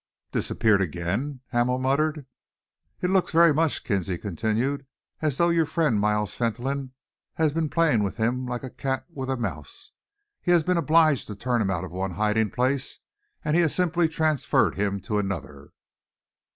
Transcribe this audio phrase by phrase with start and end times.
[0.31, 2.25] "Disappeared again?" Hamel muttered.
[3.03, 4.87] "It looks very much," Kinsley continued,
[5.21, 6.93] "as though your friend Miles Fentolin
[7.35, 9.91] has been playing with him like a cat with a mouse.
[10.41, 12.97] He has been obliged to turn him out of one hiding place,
[13.45, 15.69] and he has simply transferred him to another."